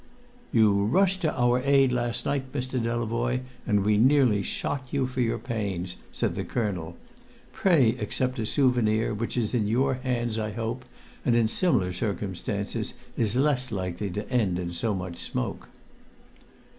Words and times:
"You 0.51 0.85
rushed 0.85 1.21
to 1.21 1.39
our 1.39 1.59
aid 1.61 1.93
last 1.93 2.25
night, 2.25 2.51
Mr. 2.53 2.81
Delavoye, 2.81 3.41
and 3.67 3.85
we 3.85 3.97
nearly 3.99 4.41
shot 4.41 4.87
you 4.89 5.05
for 5.05 5.21
your 5.21 5.37
pains!" 5.37 5.95
said 6.11 6.33
the 6.33 6.43
colonel. 6.43 6.97
"Pray 7.53 7.95
accept 7.99 8.39
a 8.39 8.47
souvenir 8.47 9.13
which 9.13 9.37
in 9.37 9.67
your 9.67 9.93
hands, 9.93 10.39
I 10.39 10.53
hope, 10.53 10.85
and 11.23 11.35
in 11.35 11.47
similar 11.47 11.93
circumstances, 11.93 12.95
is 13.15 13.35
less 13.35 13.71
likely 13.71 14.09
to 14.09 14.27
end 14.31 14.57
in 14.57 14.73
so 14.73 14.95
much 14.95 15.17
smoke." 15.19 15.67